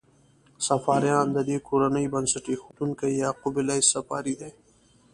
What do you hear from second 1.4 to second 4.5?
دې کورنۍ بنسټ ایښودونکی یعقوب لیث صفاري